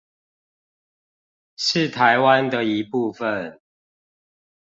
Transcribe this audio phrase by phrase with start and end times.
[1.57, 3.61] 是台灣的一部分